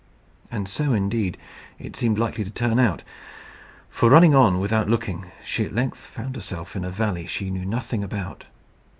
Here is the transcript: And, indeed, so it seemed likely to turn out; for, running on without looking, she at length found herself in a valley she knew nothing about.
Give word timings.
And, 0.49 0.67
indeed, 0.79 1.37
so 1.77 1.85
it 1.85 1.95
seemed 1.95 2.17
likely 2.17 2.43
to 2.43 2.49
turn 2.49 2.79
out; 2.79 3.03
for, 3.87 4.09
running 4.09 4.33
on 4.33 4.59
without 4.59 4.89
looking, 4.89 5.29
she 5.45 5.63
at 5.63 5.75
length 5.75 5.99
found 5.99 6.35
herself 6.35 6.75
in 6.75 6.83
a 6.83 6.89
valley 6.89 7.27
she 7.27 7.51
knew 7.51 7.67
nothing 7.67 8.03
about. 8.03 8.45